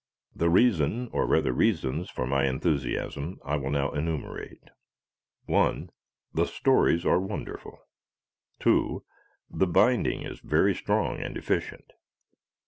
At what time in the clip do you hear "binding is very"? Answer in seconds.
9.67-10.73